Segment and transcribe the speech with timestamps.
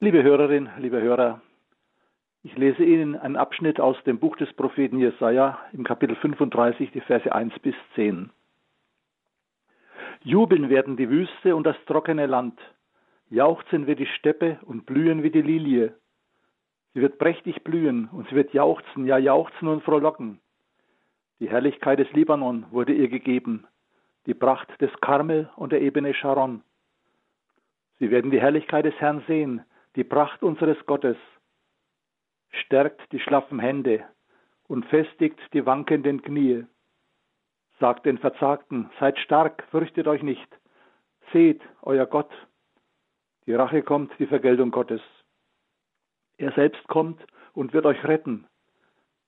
[0.00, 1.40] Liebe Hörerin, liebe Hörer,
[2.44, 7.00] ich lese Ihnen einen Abschnitt aus dem Buch des Propheten Jesaja im Kapitel 35, die
[7.00, 8.30] Verse 1 bis 10.
[10.22, 12.60] Jubeln werden die Wüste und das trockene Land,
[13.28, 15.96] jauchzen wie die Steppe und blühen wie die Lilie.
[16.94, 20.38] Sie wird prächtig blühen und sie wird jauchzen, ja jauchzen und frohlocken.
[21.40, 23.66] Die Herrlichkeit des Libanon wurde ihr gegeben,
[24.26, 26.62] die Pracht des Karmel und der Ebene Sharon.
[27.98, 29.64] Sie werden die Herrlichkeit des Herrn sehen,
[29.96, 31.16] die Pracht unseres Gottes.
[32.50, 34.04] Stärkt die schlaffen Hände
[34.66, 36.66] und festigt die wankenden Knie.
[37.80, 40.48] Sagt den Verzagten, seid stark, fürchtet euch nicht.
[41.32, 42.30] Seht, euer Gott.
[43.46, 45.00] Die Rache kommt, die Vergeltung Gottes.
[46.36, 47.24] Er selbst kommt
[47.54, 48.46] und wird euch retten.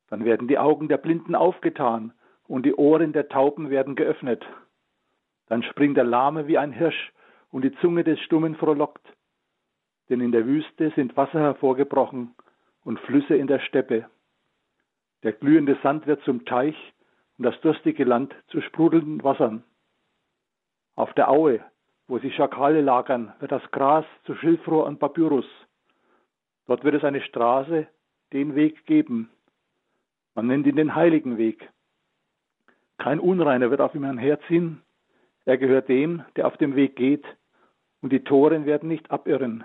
[0.09, 2.13] Dann werden die Augen der Blinden aufgetan
[2.47, 4.45] und die Ohren der Tauben werden geöffnet.
[5.47, 7.13] Dann springt der Lahme wie ein Hirsch
[7.51, 9.07] und die Zunge des Stummen frohlockt.
[10.11, 12.35] Denn in der Wüste sind Wasser hervorgebrochen
[12.85, 14.11] und Flüsse in der Steppe.
[15.23, 16.77] Der glühende Sand wird zum Teich
[17.39, 19.63] und das durstige Land zu sprudelnden Wassern.
[20.97, 21.65] Auf der Aue,
[22.09, 25.47] wo sich Schakale lagern, wird das Gras zu Schilfrohr und Papyrus.
[26.67, 27.87] Dort wird es eine Straße,
[28.33, 29.31] den Weg geben.
[30.35, 31.71] Man nennt ihn den heiligen Weg.
[32.99, 34.83] Kein Unreiner wird auf ihm einherziehen.
[35.45, 37.25] Er gehört dem, der auf dem Weg geht,
[38.03, 39.65] und die Toren werden nicht abirren.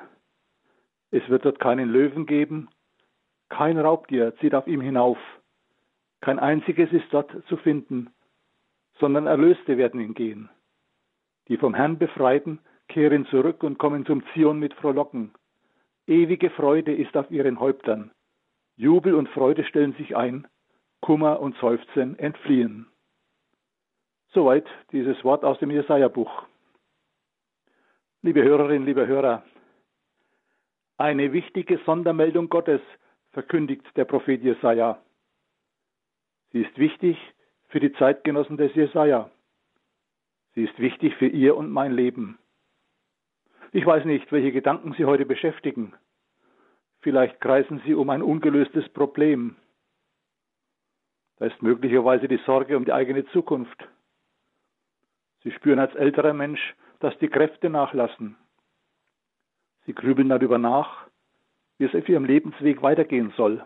[1.12, 2.70] Es wird dort keinen Löwen geben,
[3.50, 5.18] kein Raubtier zieht auf ihm hinauf.
[6.22, 8.10] Kein einziges ist dort zu finden,
[9.00, 10.50] sondern Erlöste werden ihn gehen.
[11.48, 15.34] Die vom Herrn Befreiten kehren zurück und kommen zum Zion mit Frohlocken.
[16.08, 18.12] Ewige Freude ist auf ihren Häuptern.
[18.76, 20.48] Jubel und Freude stellen sich ein,
[21.02, 22.88] Kummer und Seufzen entfliehen.
[24.30, 26.44] Soweit dieses Wort aus dem Jesaja-Buch.
[28.22, 29.44] Liebe Hörerinnen, liebe Hörer,
[30.98, 32.82] eine wichtige Sondermeldung Gottes
[33.32, 35.02] verkündigt der Prophet Jesaja.
[36.52, 37.18] Sie ist wichtig
[37.68, 39.30] für die Zeitgenossen des Jesaja.
[40.54, 42.40] Sie ist wichtig für ihr und mein Leben.
[43.74, 45.94] Ich weiß nicht, welche Gedanken Sie heute beschäftigen.
[47.02, 49.58] Vielleicht kreisen Sie um ein ungelöstes Problem.
[51.38, 53.86] Da ist möglicherweise die Sorge um die eigene Zukunft.
[55.44, 58.38] Sie spüren als älterer Mensch, dass die Kräfte nachlassen.
[59.86, 61.08] Sie grübeln darüber nach,
[61.78, 63.64] wie es auf ihrem Lebensweg weitergehen soll.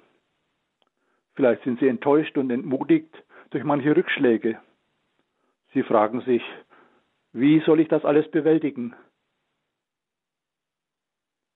[1.35, 3.15] Vielleicht sind sie enttäuscht und entmutigt
[3.51, 4.59] durch manche Rückschläge.
[5.73, 6.43] Sie fragen sich,
[7.31, 8.95] wie soll ich das alles bewältigen?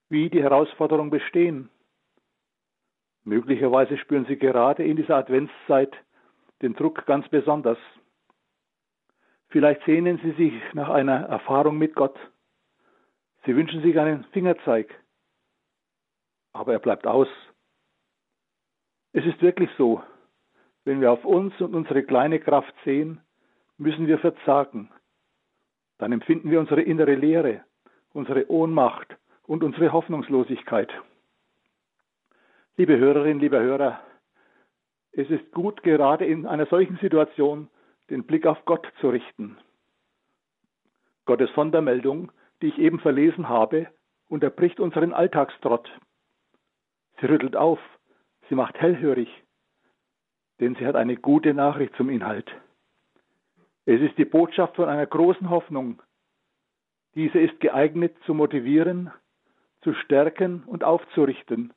[0.10, 1.70] Wie die Herausforderung bestehen?
[3.24, 5.94] Möglicherweise spüren Sie gerade in dieser Adventszeit
[6.62, 7.78] den Druck ganz besonders.
[9.50, 12.18] Vielleicht sehnen Sie sich nach einer Erfahrung mit Gott.
[13.46, 14.94] Sie wünschen sich einen Fingerzeig,
[16.54, 17.28] aber er bleibt aus.
[19.12, 20.02] Es ist wirklich so,
[20.86, 23.22] wenn wir auf uns und unsere kleine Kraft sehen,
[23.78, 24.90] müssen wir verzagen.
[25.98, 27.64] Dann empfinden wir unsere innere Leere,
[28.14, 30.92] unsere Ohnmacht und unsere Hoffnungslosigkeit.
[32.78, 34.00] Liebe Hörerinnen, liebe Hörer,
[35.12, 37.70] es ist gut, gerade in einer solchen Situation
[38.10, 39.58] den Blick auf Gott zu richten.
[41.26, 42.32] Gottes Sondermeldung,
[42.64, 43.88] die ich eben verlesen habe,
[44.30, 45.92] unterbricht unseren Alltagstrott.
[47.20, 47.78] Sie rüttelt auf,
[48.48, 49.30] Sie macht hellhörig,
[50.62, 52.50] denn sie hat eine gute Nachricht zum Inhalt.
[53.86, 56.02] Es ist die Botschaft von einer großen Hoffnung.
[57.16, 59.12] Diese ist geeignet zu motivieren,
[59.82, 61.74] zu stärken und aufzurichten.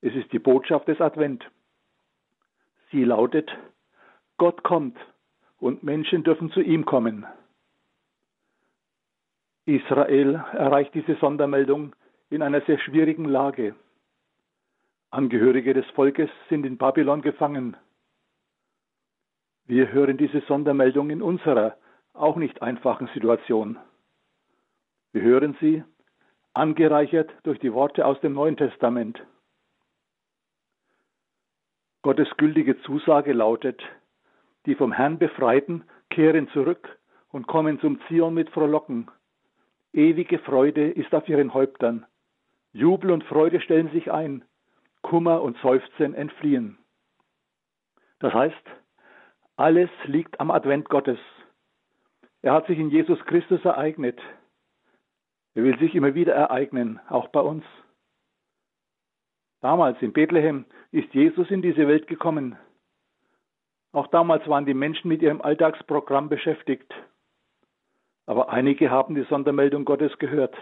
[0.00, 1.48] Es ist die Botschaft des Advent.
[2.90, 3.56] Sie lautet,
[4.36, 4.98] Gott kommt
[5.58, 7.24] und Menschen dürfen zu ihm kommen.
[9.66, 11.94] Israel erreicht diese Sondermeldung
[12.30, 13.74] in einer sehr schwierigen Lage.
[15.10, 17.76] Angehörige des Volkes sind in Babylon gefangen.
[19.64, 21.76] Wir hören diese Sondermeldung in unserer
[22.14, 23.78] auch nicht einfachen Situation.
[25.12, 25.82] Wir hören sie
[26.54, 29.20] angereichert durch die Worte aus dem Neuen Testament.
[32.02, 33.82] Gottes gültige Zusage lautet,
[34.64, 36.98] die vom Herrn Befreiten kehren zurück
[37.30, 39.10] und kommen zum Zion mit Frohlocken.
[39.96, 42.04] Ewige Freude ist auf ihren Häuptern.
[42.74, 44.44] Jubel und Freude stellen sich ein.
[45.00, 46.76] Kummer und Seufzen entfliehen.
[48.18, 48.62] Das heißt,
[49.56, 51.18] alles liegt am Advent Gottes.
[52.42, 54.20] Er hat sich in Jesus Christus ereignet.
[55.54, 57.64] Er will sich immer wieder ereignen, auch bei uns.
[59.62, 62.58] Damals in Bethlehem ist Jesus in diese Welt gekommen.
[63.92, 66.92] Auch damals waren die Menschen mit ihrem Alltagsprogramm beschäftigt.
[68.26, 70.54] Aber einige haben die Sondermeldung Gottes gehört.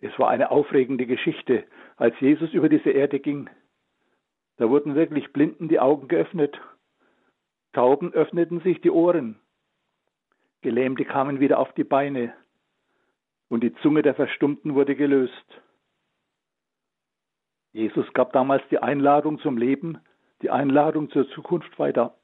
[0.00, 1.64] Es war eine aufregende Geschichte,
[1.96, 3.48] als Jesus über diese Erde ging.
[4.56, 6.58] Da wurden wirklich Blinden die Augen geöffnet,
[7.72, 9.40] Tauben öffneten sich die Ohren,
[10.62, 12.34] Gelähmte kamen wieder auf die Beine
[13.48, 15.62] und die Zunge der Verstummten wurde gelöst.
[17.72, 19.98] Jesus gab damals die Einladung zum Leben,
[20.42, 22.14] die Einladung zur Zukunft weiter.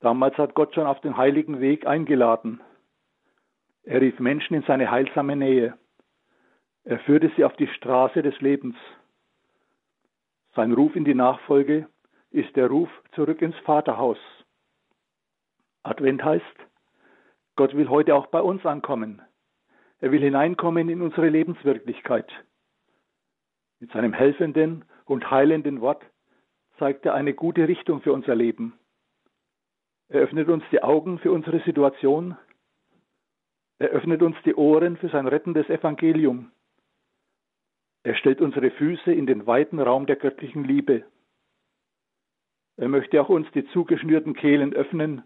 [0.00, 2.60] Damals hat Gott schon auf den heiligen Weg eingeladen.
[3.82, 5.76] Er rief Menschen in seine heilsame Nähe.
[6.84, 8.76] Er führte sie auf die Straße des Lebens.
[10.54, 11.88] Sein Ruf in die Nachfolge
[12.30, 14.18] ist der Ruf zurück ins Vaterhaus.
[15.82, 16.44] Advent heißt,
[17.56, 19.22] Gott will heute auch bei uns ankommen.
[20.00, 22.30] Er will hineinkommen in unsere Lebenswirklichkeit.
[23.80, 26.02] Mit seinem helfenden und heilenden Wort
[26.78, 28.78] zeigt er eine gute Richtung für unser Leben.
[30.08, 32.36] Er öffnet uns die Augen für unsere Situation.
[33.78, 36.50] Er öffnet uns die Ohren für sein rettendes Evangelium.
[38.04, 41.04] Er stellt unsere Füße in den weiten Raum der göttlichen Liebe.
[42.76, 45.22] Er möchte auch uns die zugeschnürten Kehlen öffnen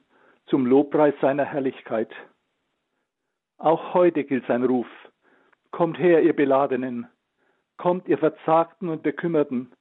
[0.47, 2.11] zum Lobpreis seiner Herrlichkeit.
[3.59, 4.89] Auch heute gilt sein Ruf.
[5.71, 7.07] Kommt her, ihr Beladenen.
[7.77, 9.73] Kommt, ihr Verzagten und Bekümmerten,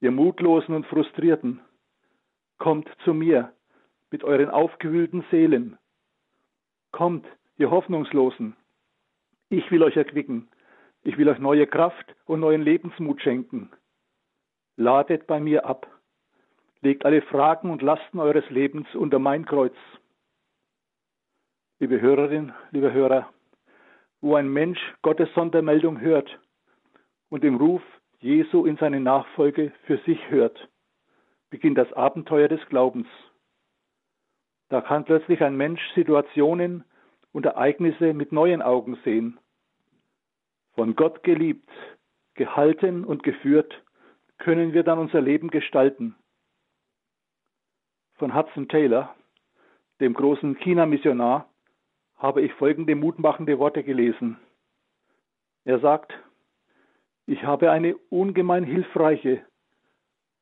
[0.00, 1.60] ihr Mutlosen und Frustrierten.
[2.58, 3.55] Kommt zu mir
[4.10, 5.78] mit euren aufgewühlten Seelen.
[6.92, 7.26] Kommt,
[7.56, 8.56] ihr Hoffnungslosen.
[9.48, 10.48] Ich will euch erquicken.
[11.02, 13.70] Ich will euch neue Kraft und neuen Lebensmut schenken.
[14.76, 15.86] Ladet bei mir ab.
[16.80, 19.76] Legt alle Fragen und Lasten eures Lebens unter mein Kreuz.
[21.78, 23.28] Liebe Hörerin, liebe Hörer,
[24.20, 26.40] wo ein Mensch Gottes Sondermeldung hört
[27.28, 27.82] und den Ruf
[28.18, 30.68] Jesu in seine Nachfolge für sich hört,
[31.50, 33.06] beginnt das Abenteuer des Glaubens.
[34.68, 36.84] Da kann plötzlich ein Mensch Situationen
[37.32, 39.38] und Ereignisse mit neuen Augen sehen.
[40.74, 41.68] Von Gott geliebt,
[42.34, 43.82] gehalten und geführt,
[44.38, 46.16] können wir dann unser Leben gestalten
[48.18, 49.14] von Hudson Taylor,
[50.00, 51.48] dem großen China-Missionar,
[52.16, 54.38] habe ich folgende mutmachende Worte gelesen.
[55.64, 56.12] Er sagt,
[57.26, 59.44] ich habe eine ungemein hilfreiche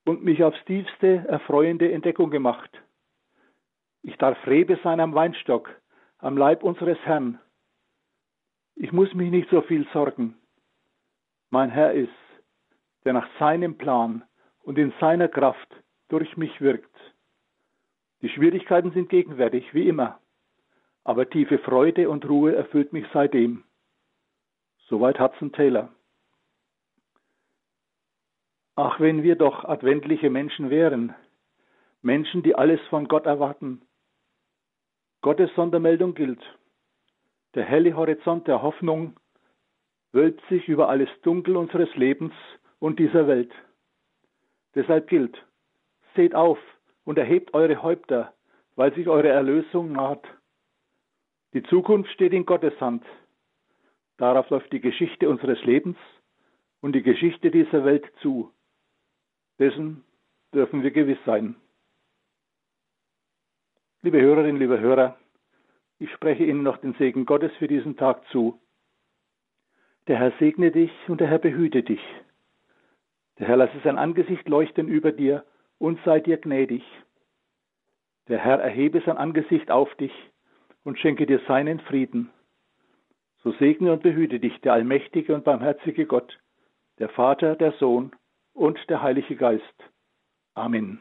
[0.05, 2.71] und mich aufs tiefste erfreuende Entdeckung gemacht.
[4.07, 5.71] Ich darf Rebe sein am Weinstock,
[6.19, 7.41] am Leib unseres Herrn.
[8.77, 10.37] Ich muss mich nicht so viel sorgen.
[11.49, 12.11] Mein Herr ist,
[13.05, 14.23] der nach seinem Plan
[14.63, 15.69] und in seiner Kraft
[16.09, 16.95] durch mich wirkt.
[18.21, 20.21] Die Schwierigkeiten sind gegenwärtig, wie immer,
[21.03, 23.65] aber tiefe Freude und Ruhe erfüllt mich seitdem.
[24.87, 25.89] Soweit Hudson Taylor.
[28.77, 31.15] Ach, wenn wir doch adventliche Menschen wären,
[32.03, 33.81] Menschen, die alles von Gott erwarten.
[35.25, 36.43] Gottes Sondermeldung gilt.
[37.55, 39.17] Der helle Horizont der Hoffnung
[40.13, 42.35] wölbt sich über alles Dunkel unseres Lebens
[42.79, 43.51] und dieser Welt.
[44.75, 45.43] Deshalb gilt,
[46.15, 46.59] seht auf,
[47.05, 48.35] und erhebt eure Häupter,
[48.77, 50.23] weil sich eure Erlösung naht.
[51.55, 53.03] Die Zukunft steht in Gottes Hand.
[54.19, 55.97] Darauf läuft die Geschichte unseres Lebens
[56.83, 58.53] und die Geschichte dieser Welt zu.
[59.59, 60.05] Dessen
[60.53, 61.57] dürfen wir gewiss sein.
[64.05, 65.17] Liebe Hörerinnen, liebe Hörer,
[65.99, 68.61] ich spreche Ihnen noch den Segen Gottes für diesen Tag zu.
[70.09, 72.03] Der Herr segne dich und der Herr behüte dich.
[73.39, 75.47] Der Herr lasse sein Angesicht leuchten über dir
[75.79, 76.83] und sei dir gnädig.
[78.29, 80.13] Der Herr erhebe sein Angesicht auf dich
[80.83, 82.29] und schenke dir seinen Frieden.
[83.39, 86.39] So segne und behüte dich der allmächtige und barmherzige Gott,
[86.99, 88.13] der Vater, der Sohn
[88.53, 89.91] und der Heilige Geist.
[90.53, 91.01] Amen.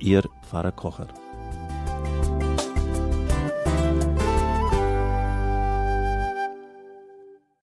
[0.00, 1.08] Ihr Pfarrer Kocher.